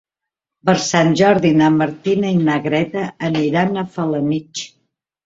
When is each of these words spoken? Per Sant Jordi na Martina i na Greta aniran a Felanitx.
Per 0.69 0.73
Sant 0.85 1.11
Jordi 1.19 1.51
na 1.59 1.67
Martina 1.75 2.31
i 2.37 2.39
na 2.47 2.55
Greta 2.63 3.05
aniran 3.29 3.79
a 3.83 3.85
Felanitx. 3.99 4.65